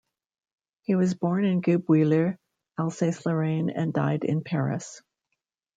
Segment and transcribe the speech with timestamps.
[0.81, 2.35] He was born in Guebwiller,
[2.79, 4.99] Alsace-Lorraine, and died in Paris.